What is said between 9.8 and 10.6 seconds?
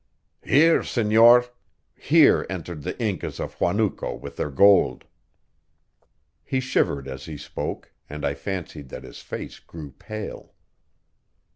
pale.